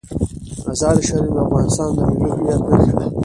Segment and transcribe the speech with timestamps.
[0.67, 3.05] مزارشریف د افغانستان د ملي هویت نښه ده.